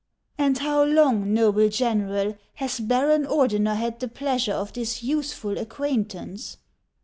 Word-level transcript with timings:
"And 0.39 0.57
how 0.57 0.83
long, 0.83 1.31
noble 1.31 1.69
General, 1.69 2.35
has 2.55 2.79
Baron 2.79 3.27
Ordener 3.27 3.75
had 3.75 3.99
the 3.99 4.07
pleasure 4.07 4.51
of 4.51 4.73
this 4.73 5.03
useful 5.03 5.59
acquaintance 5.59 6.57